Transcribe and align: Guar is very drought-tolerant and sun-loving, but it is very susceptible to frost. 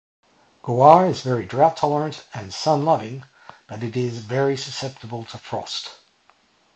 Guar 0.63 1.07
is 1.11 1.21
very 1.21 1.45
drought-tolerant 1.45 2.25
and 2.33 2.51
sun-loving, 2.51 3.23
but 3.67 3.83
it 3.83 3.95
is 3.95 4.17
very 4.21 4.57
susceptible 4.57 5.25
to 5.25 5.37
frost. 5.37 5.99